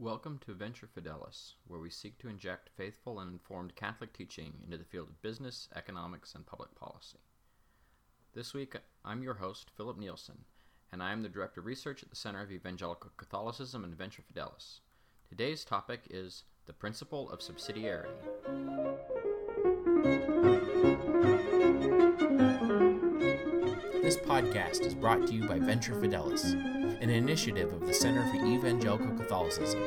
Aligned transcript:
Welcome 0.00 0.38
to 0.46 0.54
Venture 0.54 0.86
Fidelis, 0.86 1.54
where 1.66 1.80
we 1.80 1.90
seek 1.90 2.18
to 2.18 2.28
inject 2.28 2.70
faithful 2.76 3.18
and 3.18 3.32
informed 3.32 3.74
Catholic 3.74 4.12
teaching 4.12 4.52
into 4.64 4.78
the 4.78 4.84
field 4.84 5.08
of 5.08 5.20
business, 5.22 5.68
economics, 5.74 6.36
and 6.36 6.46
public 6.46 6.72
policy. 6.76 7.18
This 8.32 8.54
week, 8.54 8.76
I'm 9.04 9.24
your 9.24 9.34
host, 9.34 9.72
Philip 9.76 9.98
Nielsen, 9.98 10.44
and 10.92 11.02
I 11.02 11.10
am 11.10 11.24
the 11.24 11.28
Director 11.28 11.58
of 11.58 11.66
Research 11.66 12.04
at 12.04 12.10
the 12.10 12.16
Center 12.16 12.40
of 12.40 12.52
Evangelical 12.52 13.10
Catholicism 13.16 13.82
and 13.82 13.92
Venture 13.92 14.22
Fidelis. 14.22 14.82
Today's 15.28 15.64
topic 15.64 16.02
is 16.10 16.44
the 16.66 16.72
principle 16.72 17.28
of 17.30 17.40
subsidiarity. 17.40 18.06
This 24.00 24.16
podcast 24.16 24.82
is 24.82 24.94
brought 24.94 25.26
to 25.26 25.34
you 25.34 25.48
by 25.48 25.58
Venture 25.58 26.00
Fidelis, 26.00 26.77
an 27.00 27.10
initiative 27.10 27.72
of 27.72 27.86
the 27.86 27.94
Center 27.94 28.24
for 28.30 28.44
Evangelical 28.44 29.16
Catholicism. 29.16 29.80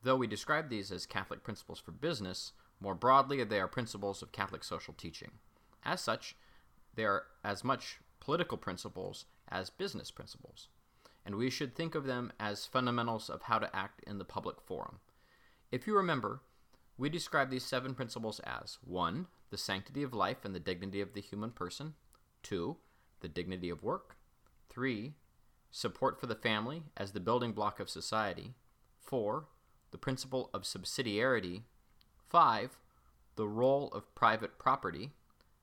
Though 0.04 0.16
we 0.16 0.28
describe 0.28 0.70
these 0.70 0.92
as 0.92 1.08
Catholic 1.08 1.42
principles 1.44 1.80
for 1.80 1.92
business, 1.92 2.52
more 2.80 2.94
broadly, 2.94 3.44
they 3.44 3.60
are 3.60 3.68
principles 3.68 4.22
of 4.22 4.32
Catholic 4.32 4.64
social 4.64 4.94
teaching. 4.94 5.32
As 5.84 6.02
such, 6.02 6.36
they 6.94 7.04
are 7.04 7.24
as 7.44 7.64
much 7.64 7.98
political 8.20 8.60
principles 8.60 9.26
as 9.50 9.72
business 9.72 10.12
principles, 10.12 10.68
and 11.26 11.34
we 11.34 11.50
should 11.50 11.74
think 11.74 11.96
of 11.96 12.06
them 12.06 12.32
as 12.40 12.68
fundamentals 12.68 13.28
of 13.28 13.42
how 13.42 13.58
to 13.58 13.76
act 13.76 14.04
in 14.06 14.20
the 14.20 14.24
public 14.24 14.62
forum. 14.62 15.00
If 15.72 15.88
you 15.88 15.98
remember, 15.98 16.42
we 16.96 17.10
describe 17.10 17.50
these 17.50 17.66
seven 17.66 17.96
principles 17.96 18.40
as 18.42 18.78
1. 18.86 19.26
The 19.50 19.58
sanctity 19.58 20.04
of 20.04 20.14
life 20.14 20.46
and 20.46 20.54
the 20.54 20.60
dignity 20.60 21.02
of 21.02 21.14
the 21.14 21.22
human 21.22 21.50
person, 21.50 21.96
2. 22.44 22.78
The 23.22 23.28
dignity 23.28 23.72
of 23.72 23.82
work, 23.82 24.15
3. 24.76 25.14
Support 25.72 26.20
for 26.20 26.28
the 26.28 26.36
family 26.36 26.84
as 26.96 27.14
the 27.14 27.20
building 27.20 27.54
block 27.54 27.80
of 27.80 27.90
society, 27.90 28.54
4. 29.00 29.46
The 29.92 29.98
principle 29.98 30.50
of 30.54 30.64
subsidiarity, 30.64 31.62
5. 32.30 32.78
The 33.38 33.48
role 33.48 33.90
of 33.94 34.14
private 34.16 34.60
property, 34.60 35.12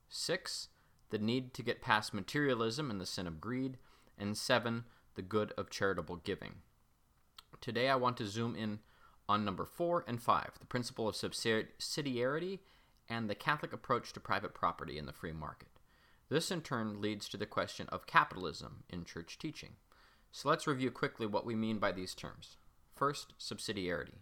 6. 0.09 0.69
The 1.11 1.19
need 1.19 1.53
to 1.55 1.63
get 1.63 1.83
past 1.83 2.15
materialism 2.15 2.91
and 2.91 2.99
the 2.99 3.07
sin 3.07 3.27
of 3.27 3.41
greed, 3.41 3.77
and 4.19 4.37
7. 4.37 4.85
The 5.15 5.23
good 5.23 5.53
of 5.59 5.69
charitable 5.69 6.17
giving. 6.17 6.55
Today 7.61 7.91
I 7.91 7.97
want 7.97 8.17
to 8.17 8.27
zoom 8.27 8.57
in 8.57 8.79
on 9.29 9.45
number 9.45 9.67
4 9.67 10.05
and 10.09 10.23
5, 10.23 10.53
the 10.59 10.67
principle 10.67 11.07
of 11.07 11.15
subsidiarity 11.15 12.61
and 13.11 13.29
the 13.29 13.35
Catholic 13.35 13.75
approach 13.75 14.13
to 14.15 14.21
private 14.21 14.55
property 14.55 14.97
in 14.97 15.05
the 15.05 15.13
free 15.13 15.33
market. 15.33 15.69
This 16.33 16.51
in 16.51 16.63
turn 16.63 16.99
leads 16.99 17.29
to 17.29 17.37
the 17.37 17.45
question 17.45 17.91
of 17.91 18.07
capitalism 18.07 18.85
in 18.89 19.05
church 19.05 19.37
teaching. 19.39 19.75
So 20.31 20.49
let's 20.49 20.67
review 20.67 20.91
quickly 20.91 21.27
what 21.27 21.45
we 21.45 21.55
mean 21.55 21.77
by 21.77 21.93
these 21.93 22.15
terms. 22.15 22.57
First, 22.97 23.35
subsidiarity. 23.39 24.15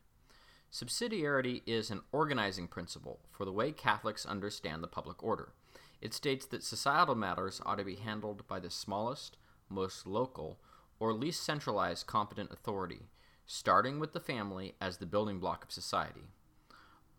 Subsidiarity 0.73 1.63
is 1.67 1.89
an 1.89 2.01
organizing 2.11 2.67
principle 2.67 3.21
for 3.31 3.45
the 3.45 3.53
way 3.53 3.71
Catholics 3.71 4.27
understand 4.27 4.83
the 4.83 4.89
public 4.89 5.23
order. 5.23 5.53
It 6.01 6.13
states 6.13 6.47
that 6.47 6.65
societal 6.65 7.15
matters 7.15 7.63
ought 7.65 7.79
to 7.79 7.85
be 7.85 7.95
handled 7.95 8.45
by 8.49 8.59
the 8.59 8.71
smallest, 8.71 9.37
most 9.69 10.05
local, 10.05 10.59
or 10.99 11.13
least 11.13 11.45
centralized 11.45 12.09
competent 12.09 12.51
authority, 12.51 13.03
starting 13.47 14.01
with 14.01 14.15
the 14.15 14.19
family 14.19 14.75
as 14.81 14.97
the 14.97 15.07
building 15.07 15.39
block 15.39 15.63
of 15.63 15.71
society. 15.71 16.33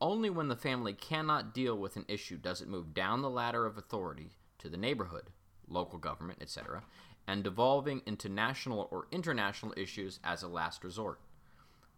Only 0.01 0.29
when 0.29 0.49
the 0.49 0.57
family 0.57 0.91
cannot 0.91 1.53
deal 1.53 1.77
with 1.77 1.95
an 1.95 2.03
issue 2.09 2.35
does 2.35 2.59
it 2.59 2.67
move 2.67 2.93
down 2.93 3.21
the 3.21 3.29
ladder 3.29 3.65
of 3.65 3.77
authority 3.77 4.31
to 4.61 4.69
the 4.69 4.77
neighborhood, 4.77 5.29
local 5.67 5.99
government, 5.99 6.39
etc., 6.41 6.83
and 7.27 7.43
devolving 7.43 8.01
into 8.05 8.29
national 8.29 8.87
or 8.91 9.07
international 9.11 9.73
issues 9.77 10.19
as 10.23 10.41
a 10.41 10.47
last 10.47 10.83
resort. 10.83 11.19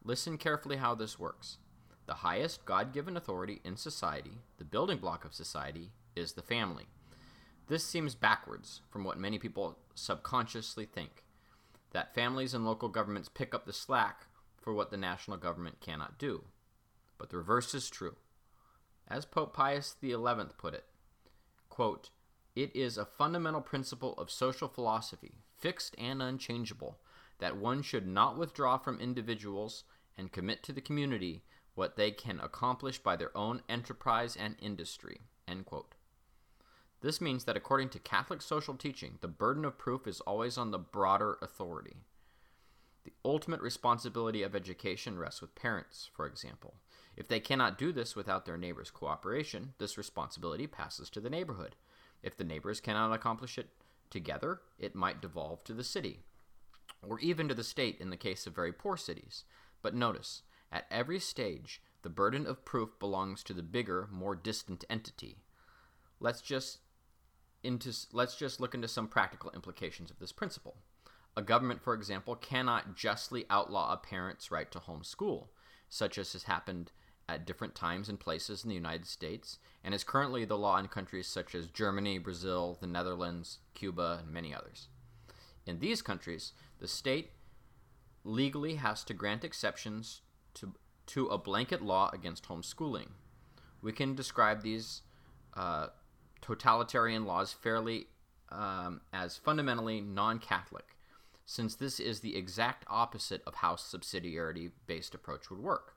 Listen 0.03 0.37
carefully 0.37 0.77
how 0.77 0.95
this 0.95 1.17
works. 1.17 1.57
The 2.05 2.15
highest 2.15 2.65
God 2.65 2.91
given 2.91 3.15
authority 3.15 3.61
in 3.63 3.77
society, 3.77 4.39
the 4.57 4.65
building 4.65 4.97
block 4.97 5.23
of 5.23 5.33
society, 5.33 5.91
is 6.15 6.33
the 6.33 6.41
family. 6.41 6.85
This 7.67 7.85
seems 7.85 8.15
backwards 8.15 8.81
from 8.89 9.05
what 9.05 9.17
many 9.17 9.39
people 9.39 9.77
subconsciously 9.95 10.85
think 10.85 11.23
that 11.93 12.13
families 12.13 12.53
and 12.53 12.65
local 12.65 12.89
governments 12.89 13.29
pick 13.29 13.55
up 13.55 13.65
the 13.65 13.73
slack 13.73 14.25
for 14.59 14.73
what 14.73 14.91
the 14.91 14.97
national 14.97 15.37
government 15.37 15.79
cannot 15.79 16.17
do. 16.17 16.43
But 17.17 17.29
the 17.29 17.37
reverse 17.37 17.73
is 17.73 17.89
true. 17.89 18.15
As 19.07 19.25
Pope 19.25 19.53
Pius 19.53 19.95
XI 20.01 20.15
put 20.57 20.73
it, 20.73 20.85
quote, 21.69 22.09
it 22.55 22.75
is 22.75 22.97
a 22.97 23.05
fundamental 23.05 23.61
principle 23.61 24.13
of 24.17 24.29
social 24.29 24.67
philosophy, 24.67 25.33
fixed 25.57 25.95
and 25.97 26.21
unchangeable, 26.21 26.99
that 27.39 27.57
one 27.57 27.81
should 27.81 28.07
not 28.07 28.37
withdraw 28.37 28.77
from 28.77 28.99
individuals 28.99 29.83
and 30.17 30.31
commit 30.31 30.63
to 30.63 30.71
the 30.71 30.81
community 30.81 31.43
what 31.75 31.97
they 31.97 32.11
can 32.11 32.39
accomplish 32.39 32.99
by 32.99 33.15
their 33.15 33.35
own 33.35 33.61
enterprise 33.67 34.35
and 34.35 34.55
industry. 34.61 35.21
This 37.01 37.19
means 37.19 37.43
that 37.43 37.57
according 37.57 37.89
to 37.89 37.99
Catholic 37.99 38.41
social 38.41 38.75
teaching, 38.75 39.17
the 39.19 39.27
burden 39.27 39.65
of 39.65 39.77
proof 39.77 40.07
is 40.07 40.21
always 40.21 40.57
on 40.57 40.71
the 40.71 40.79
broader 40.79 41.37
authority. 41.41 41.97
The 43.03 43.11
ultimate 43.25 43.59
responsibility 43.59 44.41
of 44.41 44.55
education 44.55 45.17
rests 45.17 45.41
with 45.41 45.53
parents, 45.53 46.09
for 46.13 46.25
example. 46.25 46.75
If 47.17 47.27
they 47.27 47.41
cannot 47.41 47.77
do 47.77 47.91
this 47.91 48.15
without 48.15 48.45
their 48.45 48.57
neighbor's 48.57 48.89
cooperation, 48.89 49.73
this 49.79 49.97
responsibility 49.97 50.65
passes 50.65 51.09
to 51.09 51.19
the 51.19 51.29
neighborhood. 51.29 51.75
If 52.23 52.37
the 52.37 52.43
neighbors 52.43 52.79
cannot 52.79 53.13
accomplish 53.13 53.57
it 53.57 53.69
together, 54.09 54.61
it 54.79 54.95
might 54.95 55.21
devolve 55.21 55.63
to 55.65 55.73
the 55.73 55.83
city, 55.83 56.21
or 57.07 57.19
even 57.19 57.47
to 57.49 57.53
the 57.53 57.63
state 57.63 57.99
in 57.99 58.09
the 58.09 58.17
case 58.17 58.47
of 58.47 58.55
very 58.55 58.71
poor 58.71 58.97
cities. 58.97 59.43
But 59.81 59.93
notice, 59.93 60.43
at 60.71 60.87
every 60.89 61.19
stage, 61.19 61.81
the 62.01 62.09
burden 62.09 62.47
of 62.47 62.65
proof 62.65 62.97
belongs 62.99 63.43
to 63.43 63.53
the 63.53 63.61
bigger, 63.61 64.07
more 64.11 64.35
distant 64.35 64.85
entity. 64.89 65.43
Let's 66.19 66.41
just 66.41 66.79
into 67.63 67.93
let's 68.11 68.35
just 68.35 68.59
look 68.59 68.75
into 68.75 68.87
some 68.87 69.07
practical 69.07 69.51
implications 69.51 70.11
of 70.11 70.19
this 70.19 70.31
principle. 70.31 70.77
A 71.35 71.41
government, 71.41 71.81
for 71.81 71.93
example, 71.93 72.35
cannot 72.35 72.95
justly 72.95 73.45
outlaw 73.49 73.91
a 73.91 73.97
parent's 73.97 74.51
right 74.51 74.71
to 74.71 74.79
homeschool, 74.79 75.47
such 75.89 76.17
as 76.17 76.33
has 76.33 76.43
happened 76.43 76.91
at 77.29 77.45
different 77.45 77.75
times 77.75 78.09
and 78.09 78.19
places 78.19 78.63
in 78.63 78.69
the 78.69 78.75
United 78.75 79.07
States, 79.07 79.59
and 79.83 79.93
is 79.93 80.03
currently 80.03 80.45
the 80.45 80.57
law 80.57 80.77
in 80.77 80.87
countries 80.87 81.27
such 81.27 81.55
as 81.55 81.67
Germany, 81.67 82.17
Brazil, 82.17 82.77
the 82.81 82.87
Netherlands, 82.87 83.59
Cuba, 83.73 84.19
and 84.23 84.33
many 84.33 84.53
others. 84.53 84.87
In 85.65 85.79
these 85.79 86.01
countries, 86.01 86.53
the 86.79 86.87
state 86.87 87.31
legally 88.23 88.75
has 88.75 89.03
to 89.05 89.13
grant 89.13 89.43
exceptions 89.43 90.21
to, 90.55 90.73
to 91.07 91.27
a 91.27 91.37
blanket 91.37 91.81
law 91.81 92.09
against 92.13 92.47
homeschooling. 92.47 93.09
We 93.81 93.91
can 93.91 94.15
describe 94.15 94.61
these 94.61 95.01
uh, 95.55 95.87
totalitarian 96.41 97.25
laws 97.25 97.53
fairly 97.53 98.07
um, 98.49 99.01
as 99.11 99.37
fundamentally 99.37 100.01
non 100.01 100.39
Catholic, 100.39 100.97
since 101.45 101.75
this 101.75 101.99
is 101.99 102.19
the 102.19 102.35
exact 102.35 102.85
opposite 102.87 103.41
of 103.47 103.55
how 103.55 103.75
subsidiarity 103.75 104.71
based 104.87 105.15
approach 105.15 105.49
would 105.49 105.59
work. 105.59 105.95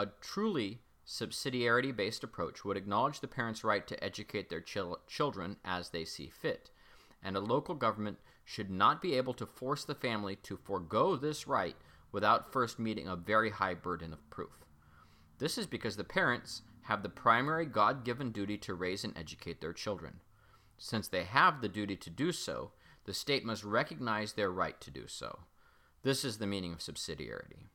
A 0.00 0.06
truly 0.22 0.80
subsidiarity 1.06 1.94
based 1.94 2.24
approach 2.24 2.64
would 2.64 2.78
acknowledge 2.78 3.20
the 3.20 3.28
parents' 3.28 3.62
right 3.62 3.86
to 3.86 4.02
educate 4.02 4.48
their 4.48 4.62
chil- 4.62 5.02
children 5.06 5.58
as 5.62 5.90
they 5.90 6.06
see 6.06 6.30
fit, 6.30 6.70
and 7.22 7.36
a 7.36 7.40
local 7.40 7.74
government 7.74 8.16
should 8.42 8.70
not 8.70 9.02
be 9.02 9.12
able 9.12 9.34
to 9.34 9.44
force 9.44 9.84
the 9.84 9.94
family 9.94 10.36
to 10.36 10.56
forego 10.56 11.16
this 11.16 11.46
right 11.46 11.76
without 12.12 12.50
first 12.50 12.78
meeting 12.78 13.08
a 13.08 13.14
very 13.14 13.50
high 13.50 13.74
burden 13.74 14.14
of 14.14 14.30
proof. 14.30 14.64
This 15.36 15.58
is 15.58 15.66
because 15.66 15.98
the 15.98 16.02
parents 16.02 16.62
have 16.84 17.02
the 17.02 17.10
primary 17.10 17.66
God 17.66 18.02
given 18.02 18.32
duty 18.32 18.56
to 18.56 18.72
raise 18.72 19.04
and 19.04 19.14
educate 19.18 19.60
their 19.60 19.74
children. 19.74 20.20
Since 20.78 21.08
they 21.08 21.24
have 21.24 21.60
the 21.60 21.68
duty 21.68 21.96
to 21.96 22.08
do 22.08 22.32
so, 22.32 22.72
the 23.04 23.12
state 23.12 23.44
must 23.44 23.64
recognize 23.64 24.32
their 24.32 24.50
right 24.50 24.80
to 24.80 24.90
do 24.90 25.06
so. 25.08 25.40
This 26.04 26.24
is 26.24 26.38
the 26.38 26.46
meaning 26.46 26.72
of 26.72 26.78
subsidiarity. 26.78 27.66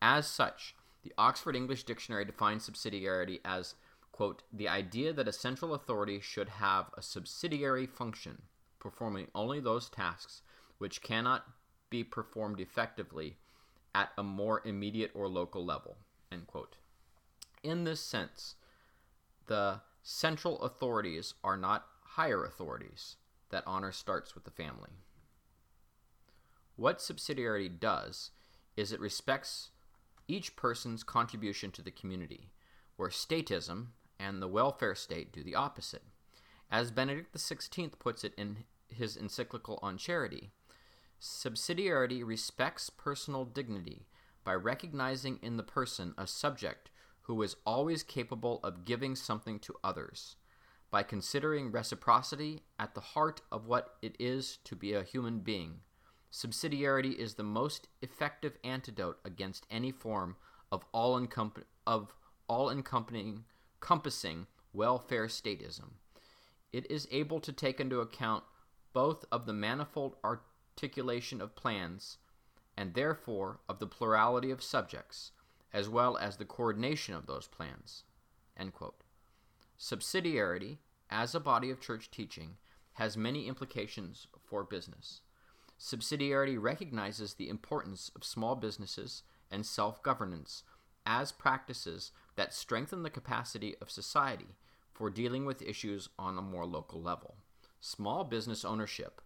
As 0.00 0.28
such, 0.28 0.76
the 1.02 1.12
Oxford 1.16 1.56
English 1.56 1.84
Dictionary 1.84 2.24
defines 2.24 2.68
subsidiarity 2.68 3.40
as, 3.44 3.74
quote, 4.12 4.42
the 4.52 4.68
idea 4.68 5.12
that 5.12 5.28
a 5.28 5.32
central 5.32 5.74
authority 5.74 6.20
should 6.20 6.48
have 6.48 6.86
a 6.96 7.02
subsidiary 7.02 7.86
function, 7.86 8.42
performing 8.78 9.28
only 9.34 9.60
those 9.60 9.88
tasks 9.88 10.42
which 10.78 11.02
cannot 11.02 11.44
be 11.90 12.04
performed 12.04 12.60
effectively 12.60 13.36
at 13.94 14.10
a 14.18 14.22
more 14.22 14.62
immediate 14.64 15.10
or 15.14 15.28
local 15.28 15.64
level, 15.64 15.96
end 16.30 16.46
quote. 16.46 16.76
In 17.62 17.84
this 17.84 18.00
sense, 18.00 18.54
the 19.46 19.80
central 20.02 20.60
authorities 20.62 21.34
are 21.42 21.56
not 21.56 21.86
higher 22.02 22.44
authorities. 22.44 23.16
That 23.50 23.64
honor 23.66 23.92
starts 23.92 24.34
with 24.34 24.44
the 24.44 24.50
family. 24.50 24.90
What 26.76 26.98
subsidiarity 26.98 27.80
does 27.80 28.30
is 28.76 28.92
it 28.92 29.00
respects 29.00 29.70
each 30.28 30.54
person's 30.54 31.02
contribution 31.02 31.70
to 31.72 31.82
the 31.82 31.90
community, 31.90 32.50
where 32.96 33.08
statism 33.08 33.88
and 34.20 34.40
the 34.40 34.48
welfare 34.48 34.94
state 34.94 35.32
do 35.32 35.42
the 35.42 35.54
opposite. 35.54 36.02
As 36.70 36.90
Benedict 36.90 37.34
XVI 37.34 37.98
puts 37.98 38.24
it 38.24 38.34
in 38.36 38.58
his 38.88 39.16
encyclical 39.16 39.78
on 39.82 39.96
charity, 39.96 40.50
subsidiarity 41.20 42.24
respects 42.24 42.90
personal 42.90 43.44
dignity 43.44 44.06
by 44.44 44.54
recognizing 44.54 45.38
in 45.42 45.56
the 45.56 45.62
person 45.62 46.14
a 46.16 46.26
subject 46.26 46.90
who 47.22 47.42
is 47.42 47.56
always 47.66 48.02
capable 48.02 48.60
of 48.62 48.84
giving 48.84 49.14
something 49.14 49.58
to 49.58 49.74
others, 49.84 50.36
by 50.90 51.02
considering 51.02 51.70
reciprocity 51.70 52.62
at 52.78 52.94
the 52.94 53.00
heart 53.00 53.42
of 53.52 53.66
what 53.66 53.96
it 54.00 54.16
is 54.18 54.58
to 54.64 54.74
be 54.74 54.94
a 54.94 55.02
human 55.02 55.40
being. 55.40 55.80
Subsidiarity 56.30 57.14
is 57.14 57.34
the 57.34 57.42
most 57.42 57.88
effective 58.02 58.58
antidote 58.62 59.18
against 59.24 59.66
any 59.70 59.90
form 59.90 60.36
of 60.70 60.84
all, 60.92 61.18
of 61.86 62.14
all 62.48 62.70
encompassing 62.70 63.44
welfare 64.72 65.26
statism. 65.26 65.92
It 66.72 66.90
is 66.90 67.08
able 67.10 67.40
to 67.40 67.52
take 67.52 67.80
into 67.80 68.00
account 68.00 68.44
both 68.92 69.24
of 69.32 69.46
the 69.46 69.54
manifold 69.54 70.16
articulation 70.22 71.40
of 71.40 71.56
plans 71.56 72.18
and 72.76 72.94
therefore 72.94 73.60
of 73.68 73.78
the 73.78 73.86
plurality 73.86 74.50
of 74.50 74.62
subjects, 74.62 75.32
as 75.72 75.88
well 75.88 76.16
as 76.18 76.36
the 76.36 76.44
coordination 76.44 77.14
of 77.14 77.26
those 77.26 77.48
plans. 77.48 78.04
Subsidiarity, 79.78 80.78
as 81.08 81.34
a 81.34 81.40
body 81.40 81.70
of 81.70 81.80
church 81.80 82.10
teaching, 82.10 82.58
has 82.94 83.16
many 83.16 83.46
implications 83.46 84.26
for 84.44 84.62
business. 84.62 85.22
Subsidiarity 85.78 86.60
recognizes 86.60 87.34
the 87.34 87.48
importance 87.48 88.10
of 88.16 88.24
small 88.24 88.56
businesses 88.56 89.22
and 89.50 89.64
self 89.64 90.02
governance 90.02 90.64
as 91.06 91.32
practices 91.32 92.12
that 92.36 92.52
strengthen 92.52 93.02
the 93.02 93.10
capacity 93.10 93.74
of 93.80 93.90
society 93.90 94.56
for 94.92 95.08
dealing 95.08 95.46
with 95.46 95.62
issues 95.62 96.08
on 96.18 96.36
a 96.36 96.42
more 96.42 96.66
local 96.66 97.00
level. 97.00 97.36
Small 97.80 98.24
business 98.24 98.64
ownership, 98.64 99.20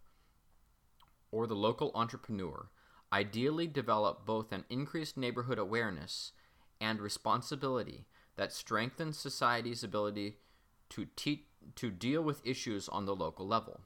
or 1.31 1.47
the 1.47 1.57
local 1.57 1.91
entrepreneur, 1.95 2.69
ideally 3.13 3.67
develop 3.67 4.27
both 4.27 4.53
an 4.53 4.65
increased 4.69 5.17
neighborhood 5.17 5.59
awareness 5.59 6.33
and 6.81 7.01
responsibility 7.01 8.05
that 8.37 8.53
strengthens 8.53 9.19
society's 9.19 9.83
ability 9.83 10.37
to, 10.91 11.07
te- 11.17 11.47
to 11.77 11.91
deal 11.91 12.23
with 12.23 12.47
issues 12.47 12.89
on 12.89 13.07
the 13.07 13.17
local 13.17 13.47
level. 13.47 13.81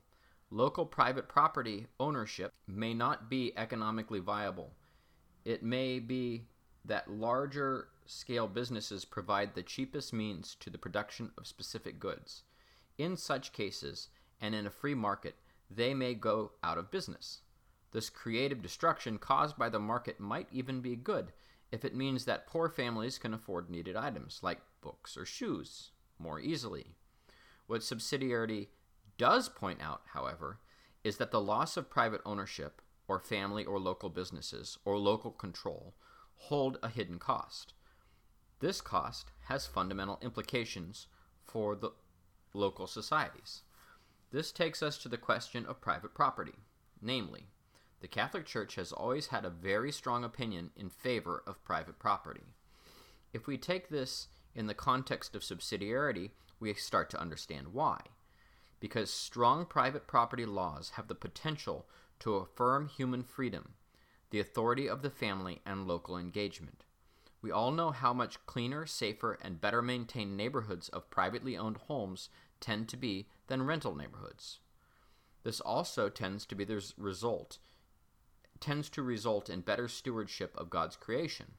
Local 0.51 0.87
private 0.87 1.29
property 1.29 1.87
ownership 1.99 2.53
may 2.69 2.95
not 2.95 3.29
be 3.29 3.53
economically 3.57 4.21
viable. 4.21 4.75
It 5.45 5.63
may 5.63 5.99
be 5.99 6.47
that 6.85 7.11
larger 7.11 7.89
scale 8.07 8.47
businesses 8.47 9.05
provide 9.05 9.55
the 9.55 9.63
cheapest 9.63 10.13
means 10.13 10.57
to 10.61 10.71
the 10.71 10.79
production 10.79 11.33
of 11.37 11.47
specific 11.47 11.99
goods. 11.99 12.45
In 12.97 13.17
such 13.17 13.53
cases, 13.53 14.09
and 14.41 14.55
in 14.55 14.67
a 14.67 14.71
free 14.71 14.95
market, 14.95 15.35
they 15.69 15.95
may 15.95 16.15
go 16.15 16.53
out 16.63 16.79
of 16.79 16.91
business. 16.93 17.41
This 17.91 18.09
creative 18.09 18.63
destruction 18.63 19.19
caused 19.19 19.57
by 19.57 19.69
the 19.69 19.81
market 19.81 20.21
might 20.21 20.49
even 20.53 20.81
be 20.81 20.95
good 20.95 21.33
if 21.73 21.85
it 21.85 21.97
means 21.97 22.25
that 22.25 22.47
poor 22.47 22.69
families 22.69 23.19
can 23.19 23.35
afford 23.35 23.69
needed 23.69 23.97
items 23.97 24.41
like 24.43 24.61
books 24.81 25.17
or 25.17 25.25
shoes 25.25 25.91
more 26.19 26.39
easily. 26.39 26.95
What 27.67 27.81
subsidiarity 27.81 28.69
does 29.19 29.49
point 29.49 29.81
out, 29.81 30.03
however, 30.13 30.61
is 31.05 31.17
that 31.19 31.31
the 31.31 31.41
loss 31.41 31.77
of 31.77 31.91
private 31.91 32.21
ownership, 32.25 32.83
or 33.09 33.21
family 33.21 33.65
or 33.65 33.79
local 33.79 34.09
businesses, 34.09 34.79
or 34.85 34.99
local 34.99 35.31
control, 35.31 35.95
hold 36.35 36.79
a 36.83 36.89
hidden 36.89 37.19
cost. 37.19 37.73
This 38.61 38.81
cost 38.81 39.31
has 39.49 39.67
fundamental 39.67 40.19
implications 40.23 41.07
for 41.45 41.77
the 41.77 41.91
local 42.53 42.87
societies. 42.87 43.63
This 44.33 44.51
takes 44.51 44.83
us 44.83 44.99
to 44.99 45.09
the 45.09 45.17
question 45.17 45.65
of 45.67 45.81
private 45.81 46.15
property. 46.15 46.55
Namely, 47.01 47.47
the 48.01 48.09
Catholic 48.09 48.45
Church 48.45 48.75
has 48.75 48.93
always 48.93 49.29
had 49.29 49.45
a 49.45 49.51
very 49.51 49.93
strong 49.93 50.25
opinion 50.25 50.71
in 50.77 50.91
favor 50.91 51.43
of 51.47 51.65
private 51.65 51.99
property. 51.99 52.45
If 53.33 53.47
we 53.47 53.59
take 53.59 53.89
this 53.89 54.29
in 54.55 54.67
the 54.67 54.75
context 54.75 55.37
of 55.37 55.43
subsidiarity, 55.43 56.31
we 56.59 56.73
start 56.75 57.11
to 57.11 57.21
understand 57.21 57.69
why 57.73 58.01
because 58.81 59.11
strong 59.11 59.65
private 59.67 60.07
property 60.07 60.47
laws 60.47 60.91
have 60.91 61.09
the 61.09 61.15
potential 61.15 61.87
to 62.21 62.37
affirm 62.37 62.89
human 62.89 63.23
freedom, 63.23 63.75
the 64.31 64.41
authority 64.41 64.89
of 64.89 65.03
the 65.03 65.11
family, 65.11 65.61
and 65.65 65.87
local 65.87 66.17
engagement. 66.17 66.85
We 67.43 67.51
all 67.51 67.71
know 67.71 67.91
how 67.91 68.13
much 68.13 68.45
cleaner, 68.47 68.87
safer, 68.87 69.39
and 69.43 69.61
better 69.61 69.83
maintained 69.83 70.37
neighborhoods 70.37 70.89
of 70.89 71.11
privately 71.11 71.57
owned 71.57 71.77
homes 71.77 72.29
tend 72.61 72.89
to 72.89 72.97
be 72.97 73.29
than 73.47 73.63
rental 73.63 73.95
neighborhoods. 73.95 74.61
This 75.43 75.61
also 75.61 76.09
tends 76.09 76.45
to 76.47 76.55
be 76.55 76.65
the 76.65 76.93
result 76.97 77.59
tends 78.59 78.89
to 78.91 79.03
result 79.03 79.51
in 79.51 79.61
better 79.61 79.89
stewardship 79.89 80.55
of 80.57 80.71
God's 80.71 80.97
creation, 80.97 81.53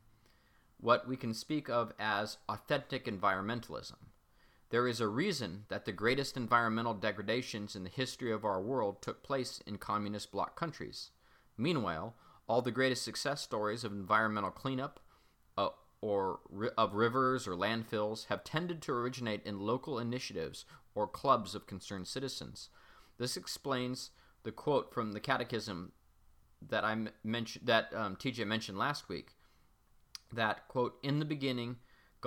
what 0.79 1.07
we 1.07 1.15
can 1.15 1.33
speak 1.33 1.69
of 1.69 1.93
as 1.99 2.37
authentic 2.49 3.05
environmentalism. 3.05 3.97
There 4.69 4.87
is 4.87 4.99
a 4.99 5.07
reason 5.07 5.63
that 5.69 5.85
the 5.85 5.93
greatest 5.93 6.35
environmental 6.35 6.93
degradations 6.93 7.75
in 7.75 7.83
the 7.83 7.89
history 7.89 8.31
of 8.31 8.43
our 8.43 8.61
world 8.61 9.01
took 9.01 9.23
place 9.23 9.61
in 9.65 9.77
communist 9.77 10.31
bloc 10.31 10.57
countries. 10.57 11.11
Meanwhile, 11.57 12.15
all 12.47 12.61
the 12.61 12.71
greatest 12.71 13.03
success 13.03 13.41
stories 13.41 13.83
of 13.83 13.93
environmental 13.93 14.51
cleanup 14.51 14.99
uh, 15.57 15.69
or 16.01 16.39
ri- 16.49 16.69
of 16.77 16.93
rivers 16.93 17.47
or 17.47 17.55
landfills 17.55 18.27
have 18.27 18.43
tended 18.43 18.81
to 18.81 18.91
originate 18.91 19.45
in 19.45 19.59
local 19.59 19.99
initiatives 19.99 20.65
or 20.95 21.07
clubs 21.07 21.55
of 21.55 21.67
concerned 21.67 22.07
citizens. 22.07 22.69
This 23.17 23.37
explains 23.37 24.11
the 24.43 24.51
quote 24.51 24.93
from 24.93 25.13
the 25.13 25.19
Catechism 25.19 25.93
that 26.61 26.83
I 26.83 26.95
mentioned 27.23 27.67
that 27.67 27.93
um, 27.93 28.15
TJ 28.15 28.45
mentioned 28.45 28.77
last 28.77 29.07
week. 29.07 29.35
That 30.33 30.67
quote 30.67 30.97
in 31.03 31.19
the 31.19 31.25
beginning 31.25 31.77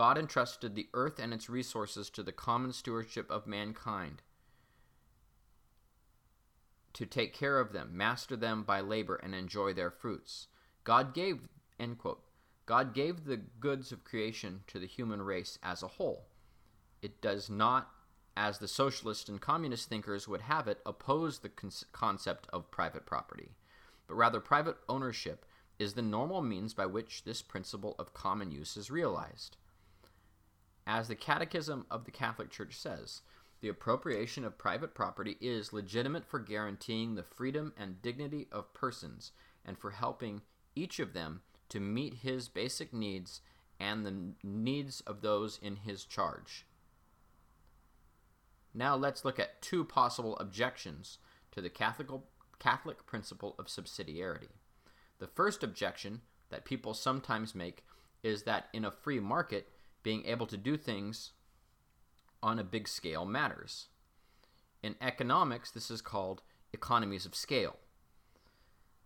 God 0.01 0.17
entrusted 0.17 0.75
the 0.75 0.89
earth 0.95 1.19
and 1.19 1.35
its 1.35 1.51
resources 1.51 2.09
to 2.09 2.23
the 2.23 2.33
common 2.33 2.73
stewardship 2.73 3.31
of 3.31 3.47
mankind 3.47 4.23
to 6.95 7.05
take 7.05 7.35
care 7.35 7.61
of 7.61 7.75
them, 7.75 7.91
master 7.93 8.35
them 8.35 8.63
by 8.63 8.81
labor, 8.81 9.17
and 9.17 9.35
enjoy 9.35 9.75
their 9.75 9.91
fruits. 9.91 10.47
God 10.85 11.13
gave, 11.13 11.41
end 11.79 11.99
quote, 11.99 12.23
God 12.65 12.95
gave 12.95 13.27
the 13.27 13.37
goods 13.37 13.93
of 13.93 14.03
creation 14.03 14.63
to 14.69 14.79
the 14.79 14.87
human 14.87 15.21
race 15.21 15.59
as 15.63 15.83
a 15.83 15.89
whole. 15.89 16.25
It 17.03 17.21
does 17.21 17.51
not, 17.51 17.91
as 18.35 18.57
the 18.57 18.69
socialist 18.69 19.29
and 19.29 19.39
communist 19.39 19.91
thinkers 19.91 20.27
would 20.27 20.41
have 20.41 20.67
it, 20.67 20.81
oppose 20.87 21.41
the 21.41 21.51
con- 21.51 21.71
concept 21.93 22.49
of 22.55 22.71
private 22.71 23.05
property, 23.05 23.51
but 24.09 24.15
rather 24.15 24.41
private 24.41 24.79
ownership 24.89 25.45
is 25.79 25.93
the 25.93 26.01
normal 26.01 26.41
means 26.41 26.73
by 26.73 26.87
which 26.87 27.25
this 27.25 27.43
principle 27.43 27.95
of 27.99 28.15
common 28.15 28.51
use 28.51 28.79
is 28.79 28.91
realized. 28.91 29.59
As 30.87 31.09
the 31.09 31.15
Catechism 31.15 31.87
of 31.91 32.05
the 32.05 32.11
Catholic 32.11 32.51
Church 32.51 32.77
says, 32.77 33.23
the 33.61 33.69
appropriation 33.69 34.45
of 34.45 34.59
private 34.59 34.95
property 34.95 35.37
is 35.41 35.73
legitimate 35.73 36.25
for 36.27 36.39
guaranteeing 36.39 37.15
the 37.15 37.23
freedom 37.23 37.73
and 37.77 38.01
dignity 38.01 38.49
of 38.51 38.73
persons 38.73 39.33
and 39.65 39.79
for 39.79 39.91
helping 39.91 40.43
each 40.75 40.99
of 40.99 41.13
them 41.13 41.43
to 41.69 41.79
meet 41.81 42.15
his 42.15 42.49
basic 42.49 42.93
needs 42.93 43.43
and 43.79 44.05
the 44.05 44.35
needs 44.43 45.01
of 45.03 45.21
those 45.21 45.59
in 45.63 45.77
his 45.77 46.05
charge. 46.05 46.67
Now 48.73 48.97
let's 48.97 49.25
look 49.25 49.39
at 49.39 49.63
two 49.63 49.85
possible 49.85 50.37
objections 50.39 51.19
to 51.53 51.61
the 51.61 51.71
Catholic, 51.71 52.09
Catholic 52.59 53.07
principle 53.07 53.55
of 53.59 53.67
subsidiarity. 53.67 54.49
The 55.19 55.27
first 55.27 55.63
objection 55.63 56.23
that 56.51 56.65
people 56.65 56.95
sometimes 56.95 57.55
make 57.55 57.85
is 58.23 58.45
that 58.45 58.69
in 58.73 58.85
a 58.85 58.91
free 58.91 59.21
market, 59.21 59.69
being 60.03 60.25
able 60.25 60.47
to 60.47 60.57
do 60.57 60.77
things 60.77 61.33
on 62.43 62.59
a 62.59 62.65
big 62.65 62.89
scale 62.89 63.25
matters. 63.25 63.89
In 64.83 64.95
economics, 65.01 65.71
this 65.71 65.91
is 65.91 66.01
called 66.01 66.43
economies 66.73 67.27
of 67.27 67.35
scale. 67.35 67.77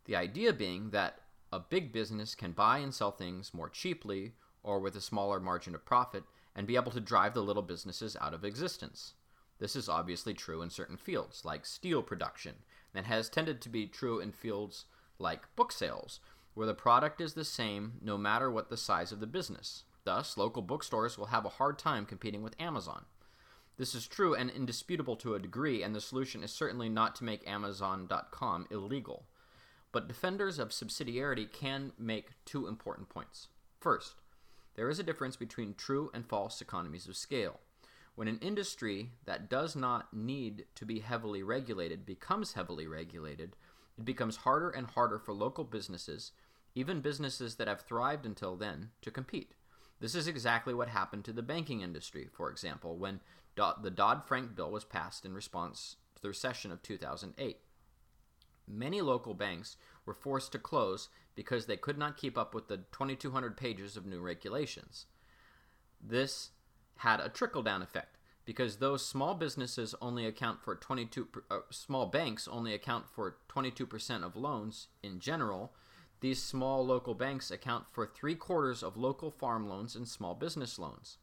The 0.04 0.16
idea 0.16 0.52
being 0.52 0.90
that 0.90 1.20
a 1.52 1.58
big 1.58 1.92
business 1.92 2.34
can 2.34 2.52
buy 2.52 2.78
and 2.78 2.94
sell 2.94 3.10
things 3.10 3.54
more 3.54 3.68
cheaply 3.68 4.32
or 4.62 4.80
with 4.80 4.96
a 4.96 5.00
smaller 5.00 5.40
margin 5.40 5.74
of 5.74 5.84
profit 5.84 6.24
and 6.54 6.66
be 6.66 6.76
able 6.76 6.92
to 6.92 7.00
drive 7.00 7.34
the 7.34 7.42
little 7.42 7.62
businesses 7.62 8.16
out 8.20 8.34
of 8.34 8.44
existence. 8.44 9.14
This 9.58 9.76
is 9.76 9.88
obviously 9.88 10.34
true 10.34 10.62
in 10.62 10.70
certain 10.70 10.96
fields, 10.96 11.44
like 11.44 11.64
steel 11.64 12.02
production, 12.02 12.54
and 12.94 13.06
has 13.06 13.28
tended 13.28 13.60
to 13.62 13.68
be 13.68 13.86
true 13.86 14.20
in 14.20 14.32
fields 14.32 14.86
like 15.18 15.54
book 15.56 15.72
sales, 15.72 16.20
where 16.54 16.66
the 16.66 16.74
product 16.74 17.20
is 17.20 17.34
the 17.34 17.44
same 17.44 17.94
no 18.02 18.18
matter 18.18 18.50
what 18.50 18.68
the 18.68 18.76
size 18.76 19.12
of 19.12 19.20
the 19.20 19.26
business. 19.26 19.84
Thus, 20.04 20.36
local 20.36 20.62
bookstores 20.62 21.16
will 21.16 21.26
have 21.26 21.44
a 21.44 21.50
hard 21.50 21.78
time 21.78 22.04
competing 22.04 22.42
with 22.42 22.60
Amazon. 22.60 23.06
This 23.76 23.94
is 23.94 24.06
true 24.06 24.34
and 24.34 24.50
indisputable 24.50 25.16
to 25.16 25.34
a 25.34 25.40
degree, 25.40 25.82
and 25.82 25.94
the 25.94 26.00
solution 26.00 26.44
is 26.44 26.52
certainly 26.52 26.88
not 26.88 27.16
to 27.16 27.24
make 27.24 27.48
Amazon.com 27.48 28.66
illegal. 28.70 29.24
But 29.90 30.06
defenders 30.06 30.58
of 30.58 30.68
subsidiarity 30.68 31.50
can 31.50 31.92
make 31.98 32.32
two 32.44 32.66
important 32.66 33.08
points. 33.08 33.48
First, 33.80 34.16
there 34.74 34.90
is 34.90 34.98
a 34.98 35.04
difference 35.04 35.36
between 35.36 35.74
true 35.74 36.10
and 36.12 36.26
false 36.26 36.60
economies 36.60 37.08
of 37.08 37.16
scale. 37.16 37.60
When 38.14 38.28
an 38.28 38.38
industry 38.40 39.10
that 39.24 39.50
does 39.50 39.74
not 39.74 40.14
need 40.14 40.66
to 40.76 40.84
be 40.84 41.00
heavily 41.00 41.42
regulated 41.42 42.06
becomes 42.06 42.52
heavily 42.52 42.86
regulated, 42.86 43.56
it 43.98 44.04
becomes 44.04 44.38
harder 44.38 44.70
and 44.70 44.86
harder 44.86 45.18
for 45.18 45.32
local 45.32 45.64
businesses, 45.64 46.32
even 46.74 47.00
businesses 47.00 47.56
that 47.56 47.68
have 47.68 47.80
thrived 47.80 48.26
until 48.26 48.56
then, 48.56 48.90
to 49.02 49.10
compete. 49.10 49.54
This 50.04 50.14
is 50.14 50.28
exactly 50.28 50.74
what 50.74 50.88
happened 50.88 51.24
to 51.24 51.32
the 51.32 51.40
banking 51.40 51.80
industry, 51.80 52.28
for 52.30 52.50
example, 52.50 52.98
when 52.98 53.20
the 53.56 53.90
Dodd 53.90 54.26
Frank 54.26 54.54
bill 54.54 54.70
was 54.70 54.84
passed 54.84 55.24
in 55.24 55.32
response 55.32 55.96
to 56.16 56.20
the 56.20 56.28
recession 56.28 56.70
of 56.70 56.82
2008. 56.82 57.56
Many 58.68 59.00
local 59.00 59.32
banks 59.32 59.78
were 60.04 60.12
forced 60.12 60.52
to 60.52 60.58
close 60.58 61.08
because 61.34 61.64
they 61.64 61.78
could 61.78 61.96
not 61.96 62.18
keep 62.18 62.36
up 62.36 62.54
with 62.54 62.68
the 62.68 62.76
2,200 62.92 63.56
pages 63.56 63.96
of 63.96 64.04
new 64.04 64.20
regulations. 64.20 65.06
This 65.98 66.50
had 66.96 67.20
a 67.20 67.30
trickle 67.30 67.62
down 67.62 67.80
effect 67.80 68.18
because 68.44 68.76
those 68.76 69.06
small 69.06 69.32
businesses 69.32 69.94
only 70.02 70.26
account 70.26 70.60
for 70.62 70.76
22 70.76 71.28
uh, 71.50 71.60
small 71.70 72.04
banks 72.04 72.46
only 72.46 72.74
account 72.74 73.08
for 73.08 73.38
22% 73.48 74.22
of 74.22 74.36
loans 74.36 74.88
in 75.02 75.18
general 75.18 75.72
these 76.24 76.42
small 76.42 76.84
local 76.84 77.14
banks 77.14 77.50
account 77.50 77.84
for 77.92 78.06
three 78.06 78.34
quarters 78.34 78.82
of 78.82 78.96
local 78.96 79.30
farm 79.30 79.68
loans 79.68 79.94
and 79.94 80.08
small 80.08 80.34
business 80.34 80.78
loans 80.78 81.18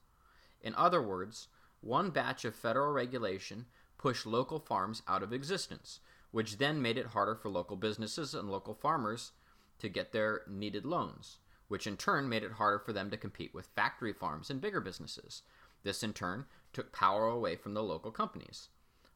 in 0.62 0.76
other 0.76 1.02
words 1.02 1.48
one 1.82 2.12
batch 2.12 2.46
of 2.46 2.56
federal 2.56 2.92
regulation 2.92 3.66
pushed 3.98 4.26
local 4.26 4.60
farms 4.60 5.02
out 5.08 5.24
of 5.24 5.34
existence 5.34 6.00
which 6.30 6.60
then 6.60 6.82
made 6.82 6.98
it 6.98 7.08
harder 7.08 7.36
for 7.36 7.50
local 7.50 7.76
businesses 7.76 8.36
and 8.36 8.50
local 8.50 8.76
farmers 8.76 9.32
to 9.80 9.90
get 9.90 10.12
their 10.12 10.42
needed 10.48 10.86
loans 10.86 11.40
which 11.68 11.88
in 11.88 11.98
turn 11.98 12.30
made 12.30 12.44
it 12.44 12.52
harder 12.54 12.78
for 12.78 12.94
them 12.94 13.10
to 13.10 13.18
compete 13.18 13.54
with 13.54 13.72
factory 13.76 14.14
farms 14.14 14.50
and 14.50 14.62
bigger 14.62 14.80
businesses 14.80 15.42
this, 15.84 16.04
in 16.04 16.14
turn, 16.14 16.46
took 16.74 16.92
power 16.92 17.26
away 17.26 17.56
from 17.56 17.74
the 17.74 17.84
local 17.84 18.12
companies. 18.12 18.70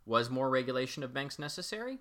Was 0.05 0.29
more 0.29 0.49
regulation 0.49 1.03
of 1.03 1.13
banks 1.13 1.37
necessary? 1.37 1.99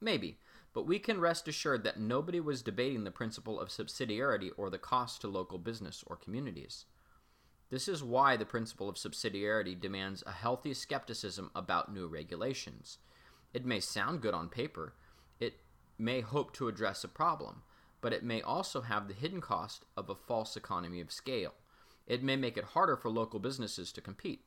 Maybe, 0.00 0.38
but 0.72 0.86
we 0.86 0.98
can 0.98 1.20
rest 1.20 1.48
assured 1.48 1.84
that 1.84 1.98
nobody 1.98 2.40
was 2.40 2.62
debating 2.62 3.04
the 3.04 3.10
principle 3.10 3.58
of 3.60 3.68
subsidiarity 3.68 4.50
or 4.56 4.70
the 4.70 4.78
cost 4.78 5.20
to 5.20 5.28
local 5.28 5.58
business 5.58 6.04
or 6.06 6.16
communities. 6.16 6.84
This 7.70 7.88
is 7.88 8.02
why 8.02 8.36
the 8.36 8.44
principle 8.44 8.88
of 8.88 8.96
subsidiarity 8.96 9.78
demands 9.80 10.22
a 10.26 10.32
healthy 10.32 10.74
skepticism 10.74 11.50
about 11.54 11.92
new 11.92 12.06
regulations. 12.06 12.98
It 13.52 13.64
may 13.64 13.80
sound 13.80 14.20
good 14.20 14.34
on 14.34 14.48
paper, 14.48 14.94
it 15.38 15.54
may 15.98 16.20
hope 16.20 16.52
to 16.54 16.68
address 16.68 17.04
a 17.04 17.08
problem, 17.08 17.62
but 18.00 18.12
it 18.12 18.24
may 18.24 18.42
also 18.42 18.80
have 18.82 19.08
the 19.08 19.14
hidden 19.14 19.40
cost 19.40 19.84
of 19.96 20.08
a 20.08 20.14
false 20.14 20.56
economy 20.56 21.00
of 21.00 21.12
scale 21.12 21.54
it 22.10 22.24
may 22.24 22.34
make 22.34 22.58
it 22.58 22.64
harder 22.64 22.96
for 22.96 23.08
local 23.08 23.38
businesses 23.38 23.92
to 23.92 24.00
compete. 24.00 24.40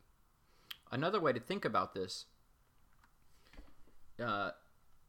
Another 0.92 1.22
way 1.22 1.32
to 1.32 1.40
think 1.40 1.64
about 1.64 1.94
this 1.94 2.26
uh, 4.22 4.52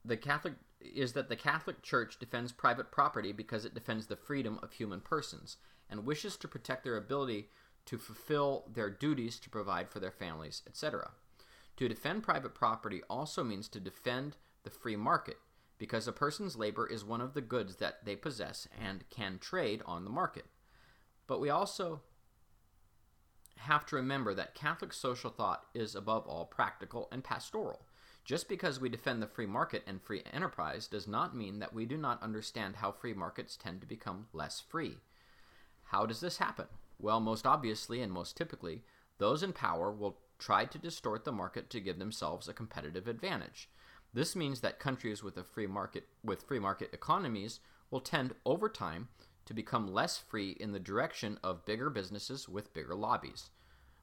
the 0.05 0.17
Catholic 0.17 0.55
is 0.95 1.13
that 1.15 1.29
the 1.29 1.37
Catholic 1.37 1.83
Church 1.83 2.19
defends 2.19 2.53
private 2.53 2.91
property 2.91 3.33
because 3.33 3.65
it 3.65 3.75
defends 3.75 4.07
the 4.07 4.17
freedom 4.17 4.59
of 4.63 4.73
human 4.73 5.01
persons 5.01 5.57
and 5.89 6.05
wishes 6.05 6.37
to 6.37 6.49
protect 6.49 6.85
their 6.85 6.97
ability 6.97 7.49
to 7.87 7.99
fulfill 7.99 8.65
their 8.73 8.91
duties 8.91 9.39
to 9.39 9.51
provide 9.51 9.89
for 9.89 10.01
their 10.01 10.11
families, 10.11 10.63
etc. 10.67 11.11
To 11.77 11.89
defend 11.89 12.23
private 12.23 12.55
property 12.55 13.03
also 13.11 13.45
means 13.45 13.69
to 13.69 13.81
defend 13.81 14.37
the 14.63 14.71
free 14.71 14.97
market 14.97 15.39
because 15.79 16.07
a 16.07 16.13
person's 16.13 16.57
labor 16.57 16.87
is 16.87 17.05
one 17.05 17.21
of 17.21 17.35
the 17.35 17.41
goods 17.41 17.77
that 17.77 18.05
they 18.05 18.17
possess 18.17 18.69
and 18.81 19.05
can 19.11 19.39
trade 19.39 19.83
on 19.85 20.05
the 20.05 20.11
market. 20.11 20.47
But 21.27 21.41
we 21.41 21.51
also 21.51 22.01
have 23.59 23.85
to 23.87 23.97
remember 23.97 24.35
that 24.35 24.55
Catholic 24.55 24.93
social 24.93 25.31
thought 25.31 25.65
is 25.75 25.95
above 25.95 26.27
all 26.27 26.45
practical 26.45 27.09
and 27.11 27.25
pastoral. 27.25 27.87
Just 28.25 28.49
because 28.49 28.81
we 28.81 28.89
defend 28.89 29.21
the 29.21 29.27
free 29.27 29.47
market 29.47 29.83
and 29.87 30.01
free 30.01 30.23
enterprise 30.33 30.87
does 30.87 31.07
not 31.07 31.37
mean 31.37 31.59
that 31.59 31.75
we 31.75 31.85
do 31.85 31.99
not 31.99 32.23
understand 32.23 32.77
how 32.77 32.91
free 32.91 33.13
markets 33.13 33.57
tend 33.57 33.83
to 33.83 33.87
become 33.87 34.27
less 34.33 34.61
free. 34.61 34.97
How 35.85 36.07
does 36.07 36.21
this 36.21 36.39
happen? 36.39 36.67
Well, 36.99 37.21
most 37.21 37.47
obviously 37.47 38.01
and 38.01 38.11
most 38.11 38.35
typically, 38.37 38.83
those 39.19 39.43
in 39.43 39.53
power 39.53 39.93
will 39.93 40.17
try 40.39 40.65
to 40.65 40.79
distort 40.79 41.25
the 41.25 41.33
market 41.33 41.69
to 41.71 41.81
give 41.81 41.99
themselves 41.99 42.49
a 42.49 42.55
competitive 42.55 43.07
advantage. 43.07 43.69
This 44.15 44.35
means 44.35 44.61
that 44.61 44.79
countries 44.79 45.23
with 45.23 45.37
a 45.37 45.45
free 45.45 45.67
market 45.67 46.09
with 46.23 46.45
free 46.45 46.59
market 46.59 46.95
economies 46.95 47.61
will 47.91 48.01
tend 48.01 48.35
over 48.47 48.69
time 48.69 49.09
to 49.45 49.53
become 49.53 49.93
less 49.93 50.17
free 50.17 50.57
in 50.59 50.73
the 50.73 50.81
direction 50.81 51.39
of 51.43 51.67
bigger 51.67 51.91
businesses 51.91 52.49
with 52.49 52.73
bigger 52.73 52.95
lobbies. 52.95 53.51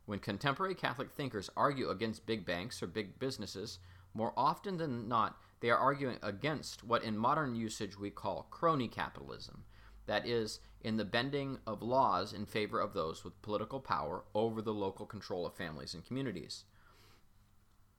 When 0.05 0.19
contemporary 0.19 0.75
Catholic 0.75 1.11
thinkers 1.11 1.49
argue 1.57 1.89
against 1.89 2.25
big 2.25 2.45
banks 2.45 2.83
or 2.83 2.87
big 2.87 3.17
businesses, 3.19 3.79
more 4.13 4.33
often 4.35 4.77
than 4.77 5.07
not, 5.07 5.39
they 5.59 5.69
are 5.69 5.77
arguing 5.77 6.17
against 6.21 6.83
what 6.83 7.03
in 7.03 7.17
modern 7.17 7.55
usage 7.55 7.97
we 7.97 8.09
call 8.09 8.47
crony 8.49 8.87
capitalism, 8.87 9.63
that 10.05 10.25
is, 10.25 10.59
in 10.81 10.97
the 10.97 11.05
bending 11.05 11.59
of 11.67 11.81
laws 11.81 12.33
in 12.33 12.45
favor 12.45 12.79
of 12.79 12.93
those 12.93 13.23
with 13.23 13.41
political 13.41 13.79
power 13.79 14.23
over 14.33 14.61
the 14.61 14.73
local 14.73 15.05
control 15.05 15.45
of 15.45 15.53
families 15.53 15.93
and 15.93 16.05
communities. 16.05 16.65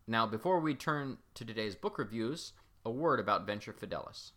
Now, 0.07 0.27
before 0.27 0.59
we 0.59 0.75
turn 0.75 1.19
to 1.35 1.45
today's 1.45 1.77
book 1.77 1.99
reviews, 1.99 2.53
a 2.85 2.91
word 2.91 3.21
about 3.21 3.47
Venture 3.47 3.73
Fidelis. 3.73 4.33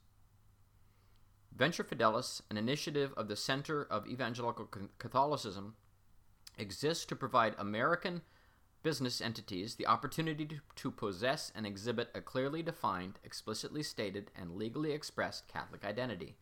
Venture 1.55 1.83
Fidelis, 1.83 2.41
an 2.51 2.57
initiative 2.57 3.13
of 3.17 3.27
the 3.27 3.35
Center 3.35 3.83
of 3.83 4.07
Evangelical 4.07 4.69
Catholicism, 4.99 5.75
exists 6.57 7.05
to 7.05 7.15
provide 7.15 7.55
American 7.57 8.21
business 8.85 9.19
entities 9.19 9.73
the 9.73 9.87
opportunity 9.87 10.45
to, 10.45 10.59
to, 10.75 10.91
possess 10.91 11.51
and 11.55 11.65
exhibit 11.65 12.07
a 12.13 12.21
clearly 12.21 12.61
defined, 12.61 13.17
explicitly 13.23 13.81
stated, 13.81 14.29
and 14.35 14.57
legally 14.57 14.91
expressed 14.91 15.47
Catholic 15.47 15.83
identity. 15.83 16.35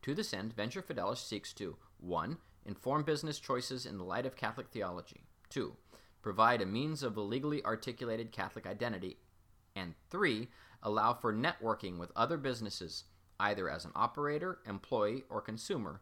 To 0.00 0.14
this 0.14 0.32
end, 0.32 0.56
Venture 0.56 0.80
Fidelis 0.80 1.18
seeks 1.18 1.52
to 1.52 1.76
1. 1.98 2.38
Inform 2.64 3.02
business 3.02 3.38
choices 3.38 3.84
in 3.84 3.98
the 3.98 4.04
light 4.04 4.24
of 4.24 4.34
Catholic 4.34 4.68
theology, 4.70 5.24
2. 5.50 5.76
Provide 6.22 6.62
a 6.62 6.66
means 6.66 7.02
of 7.02 7.18
a 7.18 7.20
legally 7.20 7.62
articulated 7.66 8.32
Catholic 8.32 8.66
identity, 8.66 9.18
and 9.76 9.92
3. 10.08 10.48
Allow 10.82 11.12
for 11.12 11.34
networking 11.34 11.98
with 11.98 12.12
other 12.16 12.38
businesses 12.38 13.04
either 13.38 13.68
as 13.68 13.84
an 13.84 13.92
operator, 13.94 14.60
employee, 14.66 15.24
or 15.28 15.42
consumer 15.42 16.00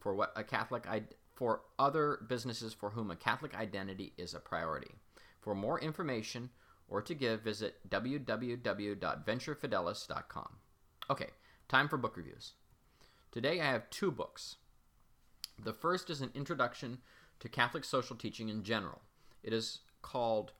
for 0.00 0.14
what 0.14 0.34
a 0.36 0.44
Catholic 0.44 0.86
for 1.34 1.62
other 1.78 2.20
businesses 2.28 2.74
for 2.74 2.90
whom 2.90 3.10
a 3.10 3.16
Catholic 3.16 3.54
identity 3.54 4.12
is 4.18 4.34
a 4.34 4.38
priority. 4.38 4.96
For 5.40 5.54
more 5.54 5.80
information 5.80 6.50
or 6.88 7.00
to 7.02 7.14
give, 7.14 7.42
visit 7.42 7.88
www.venturefidelis.com. 7.88 10.56
Okay, 11.08 11.28
time 11.68 11.88
for 11.88 11.96
book 11.96 12.16
reviews. 12.16 12.54
Today 13.32 13.60
I 13.60 13.66
have 13.66 13.88
two 13.90 14.10
books. 14.10 14.56
The 15.62 15.72
first 15.72 16.10
is 16.10 16.20
an 16.20 16.30
introduction 16.34 16.98
to 17.38 17.48
Catholic 17.48 17.84
social 17.84 18.16
teaching 18.16 18.48
in 18.48 18.62
general. 18.62 19.02
It 19.42 19.52
is 19.52 19.80
called 20.02 20.52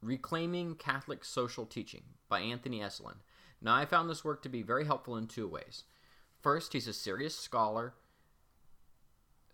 Reclaiming 0.00 0.76
Catholic 0.76 1.24
Social 1.24 1.66
Teaching 1.66 2.02
by 2.28 2.40
Anthony 2.40 2.80
Esolen. 2.80 3.16
Now, 3.60 3.76
I 3.76 3.84
found 3.84 4.10
this 4.10 4.24
work 4.24 4.42
to 4.42 4.48
be 4.48 4.62
very 4.62 4.84
helpful 4.84 5.16
in 5.16 5.28
two 5.28 5.46
ways. 5.46 5.84
First, 6.40 6.72
he's 6.72 6.88
a 6.88 6.92
serious 6.92 7.36
scholar, 7.36 7.94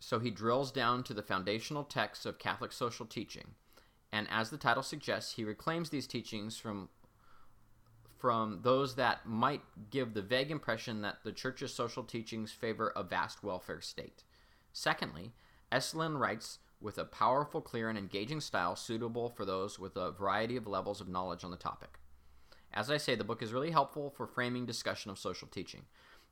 so 0.00 0.19
he 0.19 0.31
drills 0.31 0.73
down 0.73 1.02
to 1.05 1.12
the 1.12 1.23
foundational 1.23 1.85
texts 1.85 2.25
of 2.25 2.38
Catholic 2.38 2.73
social 2.73 3.05
teaching. 3.05 3.55
And 4.12 4.27
as 4.31 4.50
the 4.50 4.57
title 4.57 4.83
suggests, 4.83 5.35
he 5.35 5.45
reclaims 5.45 5.91
these 5.91 6.07
teachings 6.07 6.57
from 6.59 6.88
from 8.19 8.61
those 8.62 8.97
that 8.97 9.27
might 9.27 9.62
give 9.91 10.12
the 10.12 10.23
vague 10.23 10.50
impression 10.50 11.03
that 11.03 11.19
the 11.23 11.31
Church's 11.31 11.73
social 11.73 12.03
teachings 12.03 12.50
favor 12.50 12.93
a 12.97 13.05
vast 13.05 13.45
welfare 13.45 13.81
state. 13.81 14.25
Secondly, 14.73 15.33
Esolen 15.71 16.19
writes 16.19 16.59
with 16.81 16.99
a 16.99 17.05
powerful, 17.05 17.61
clear, 17.61 17.88
and 17.88 17.97
engaging 17.97 18.41
style 18.41 18.75
suitable 18.75 19.29
for 19.29 19.45
those 19.45 19.79
with 19.79 19.97
a 19.97 20.11
variety 20.11 20.57
of 20.57 20.67
levels 20.67 21.00
of 21.00 21.09
knowledge 21.09 21.45
on 21.45 21.53
the 21.53 21.57
topic. 21.57 21.99
As 22.73 22.91
I 22.91 22.97
say, 22.97 23.15
the 23.15 23.25
book 23.25 23.43
is 23.43 23.53
really 23.53 23.71
helpful 23.71 24.11
for 24.11 24.27
framing 24.27 24.67
discussion 24.67 25.11
of 25.11 25.19
social 25.19 25.49
teaching. 25.49 25.83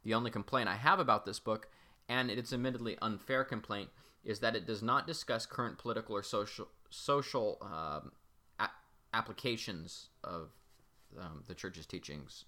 The 0.04 0.14
only 0.14 0.30
complaint 0.30 0.68
I 0.68 0.76
have 0.76 1.00
about 1.00 1.24
this 1.24 1.40
book, 1.40 1.68
and 2.08 2.30
it's 2.30 2.52
admittedly 2.52 2.96
unfair 3.00 3.44
complaint, 3.44 3.90
is 4.26 4.40
that 4.40 4.56
it 4.56 4.66
does 4.66 4.82
not 4.82 5.06
discuss 5.06 5.46
current 5.46 5.78
political 5.78 6.14
or 6.14 6.22
social 6.22 6.68
social 6.90 7.58
um, 7.62 8.12
a- 8.58 9.16
applications 9.16 10.08
of 10.24 10.50
um, 11.18 11.44
the 11.46 11.54
church's 11.54 11.86
teachings. 11.86 12.44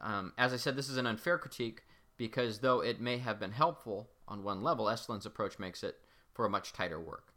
Um, 0.00 0.32
as 0.36 0.52
I 0.52 0.56
said, 0.56 0.76
this 0.76 0.88
is 0.88 0.96
an 0.96 1.06
unfair 1.06 1.38
critique 1.38 1.82
because 2.16 2.58
though 2.58 2.80
it 2.80 3.00
may 3.00 3.18
have 3.18 3.38
been 3.38 3.52
helpful 3.52 4.10
on 4.26 4.42
one 4.42 4.62
level, 4.62 4.86
Esolen's 4.86 5.24
approach 5.24 5.58
makes 5.58 5.82
it 5.84 5.96
for 6.34 6.44
a 6.44 6.50
much 6.50 6.72
tighter 6.72 7.00
work. 7.00 7.32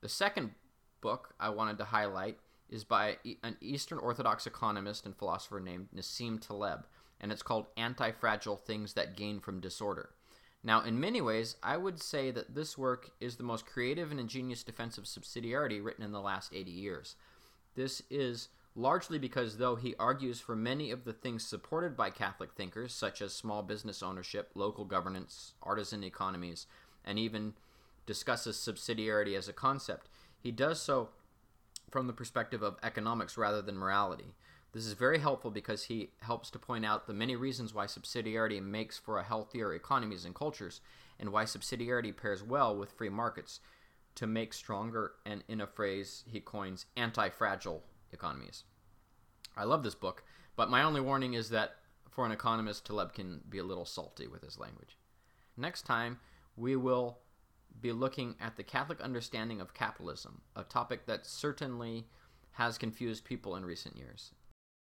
The 0.00 0.08
second 0.08 0.52
book 1.00 1.34
I 1.38 1.50
wanted 1.50 1.78
to 1.78 1.84
highlight 1.84 2.38
is 2.68 2.84
by 2.84 3.18
an 3.42 3.56
Eastern 3.60 3.98
Orthodox 3.98 4.46
economist 4.46 5.04
and 5.04 5.16
philosopher 5.16 5.60
named 5.60 5.88
Nassim 5.94 6.40
Taleb, 6.40 6.86
and 7.20 7.30
it's 7.30 7.42
called 7.42 7.66
Anti 7.76 8.10
Fragile 8.12 8.56
Things 8.56 8.94
That 8.94 9.16
Gain 9.16 9.40
from 9.40 9.60
Disorder. 9.60 10.10
Now, 10.66 10.80
in 10.80 10.98
many 10.98 11.20
ways, 11.20 11.54
I 11.62 11.76
would 11.76 12.02
say 12.02 12.32
that 12.32 12.56
this 12.56 12.76
work 12.76 13.10
is 13.20 13.36
the 13.36 13.44
most 13.44 13.66
creative 13.66 14.10
and 14.10 14.18
ingenious 14.18 14.64
defense 14.64 14.98
of 14.98 15.04
subsidiarity 15.04 15.82
written 15.82 16.02
in 16.04 16.10
the 16.10 16.20
last 16.20 16.52
80 16.52 16.72
years. 16.72 17.14
This 17.76 18.02
is 18.10 18.48
largely 18.74 19.16
because, 19.16 19.58
though 19.58 19.76
he 19.76 19.94
argues 19.96 20.40
for 20.40 20.56
many 20.56 20.90
of 20.90 21.04
the 21.04 21.12
things 21.12 21.46
supported 21.46 21.96
by 21.96 22.10
Catholic 22.10 22.52
thinkers, 22.54 22.92
such 22.92 23.22
as 23.22 23.32
small 23.32 23.62
business 23.62 24.02
ownership, 24.02 24.50
local 24.56 24.84
governance, 24.84 25.54
artisan 25.62 26.02
economies, 26.02 26.66
and 27.04 27.16
even 27.16 27.54
discusses 28.04 28.56
subsidiarity 28.56 29.38
as 29.38 29.48
a 29.48 29.52
concept, 29.52 30.08
he 30.36 30.50
does 30.50 30.82
so 30.82 31.10
from 31.92 32.08
the 32.08 32.12
perspective 32.12 32.62
of 32.62 32.76
economics 32.82 33.38
rather 33.38 33.62
than 33.62 33.78
morality. 33.78 34.34
This 34.76 34.84
is 34.84 34.92
very 34.92 35.20
helpful 35.20 35.50
because 35.50 35.84
he 35.84 36.10
helps 36.20 36.50
to 36.50 36.58
point 36.58 36.84
out 36.84 37.06
the 37.06 37.14
many 37.14 37.34
reasons 37.34 37.72
why 37.72 37.86
subsidiarity 37.86 38.62
makes 38.62 38.98
for 38.98 39.22
healthier 39.22 39.72
economies 39.72 40.26
and 40.26 40.34
cultures, 40.34 40.82
and 41.18 41.32
why 41.32 41.44
subsidiarity 41.44 42.14
pairs 42.14 42.42
well 42.42 42.76
with 42.76 42.92
free 42.92 43.08
markets 43.08 43.60
to 44.16 44.26
make 44.26 44.52
stronger 44.52 45.12
and, 45.24 45.42
in 45.48 45.62
a 45.62 45.66
phrase 45.66 46.24
he 46.26 46.40
coins, 46.40 46.84
anti 46.94 47.30
fragile 47.30 47.84
economies. 48.12 48.64
I 49.56 49.64
love 49.64 49.82
this 49.82 49.94
book, 49.94 50.24
but 50.56 50.68
my 50.68 50.82
only 50.82 51.00
warning 51.00 51.32
is 51.32 51.48
that 51.48 51.76
for 52.10 52.26
an 52.26 52.32
economist, 52.32 52.84
Taleb 52.84 53.14
can 53.14 53.40
be 53.48 53.56
a 53.56 53.64
little 53.64 53.86
salty 53.86 54.26
with 54.26 54.42
his 54.42 54.58
language. 54.58 54.98
Next 55.56 55.86
time, 55.86 56.18
we 56.54 56.76
will 56.76 57.20
be 57.80 57.92
looking 57.92 58.34
at 58.42 58.58
the 58.58 58.62
Catholic 58.62 59.00
understanding 59.00 59.62
of 59.62 59.72
capitalism, 59.72 60.42
a 60.54 60.64
topic 60.64 61.06
that 61.06 61.26
certainly 61.26 62.08
has 62.50 62.76
confused 62.76 63.24
people 63.24 63.56
in 63.56 63.64
recent 63.64 63.96
years. 63.96 64.32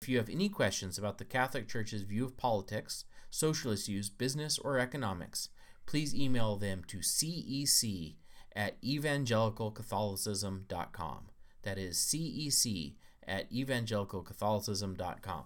If 0.01 0.10
you 0.10 0.18
have 0.18 0.30
any 0.30 0.48
questions 0.48 0.98
about 0.98 1.18
the 1.18 1.25
Catholic 1.25 1.68
Church's 1.68 2.04
view 2.04 2.24
of 2.25 2.38
politics, 2.38 3.04
social 3.30 3.72
issues, 3.72 4.10
business, 4.10 4.58
or 4.60 4.80
economics, 4.80 5.50
please 5.86 6.16
email 6.16 6.56
them 6.56 6.84
to 6.88 7.00
cec 7.00 8.16
at 8.56 8.82
evangelicalcatholicism.com. 8.82 11.25
That 11.63 11.77
is 11.77 11.98
cec 11.98 12.94
at 13.27 13.51
evangelicalcatholicism.com. 13.51 15.44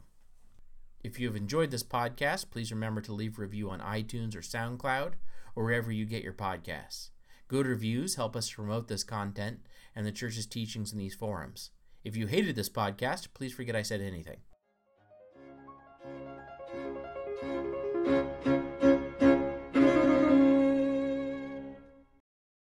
If 1.04 1.20
you 1.20 1.26
have 1.28 1.36
enjoyed 1.36 1.72
this 1.72 1.84
podcast, 1.84 2.52
please 2.52 2.72
remember 2.72 3.02
to 3.02 3.14
leave 3.14 3.40
a 3.40 3.42
review 3.42 3.72
on 3.72 3.80
iTunes 3.80 4.36
or 4.36 4.42
SoundCloud 4.42 5.14
or 5.56 5.64
wherever 5.64 5.92
you 5.92 6.06
get 6.06 6.24
your 6.24 6.34
podcasts. 6.34 7.10
Good 7.48 7.66
reviews 7.66 8.14
help 8.16 8.36
us 8.36 8.52
promote 8.52 8.88
this 8.88 9.04
content 9.04 9.62
and 9.96 10.06
the 10.06 10.12
church's 10.12 10.46
teachings 10.46 10.94
in 10.94 11.00
these 11.00 11.16
forums. 11.16 11.72
If 12.04 12.16
you 12.16 12.28
hated 12.28 12.56
this 12.56 12.70
podcast, 12.70 13.28
please 13.34 13.54
forget 13.54 13.76
I 13.76 13.84
said 13.84 14.02
anything. 14.02 14.42